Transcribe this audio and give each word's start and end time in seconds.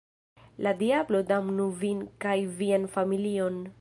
La 0.67 0.71
diablo 0.79 1.21
damnu 1.33 1.67
vin 1.83 2.01
kaj 2.25 2.35
vian 2.63 2.89
familion! 2.97 3.63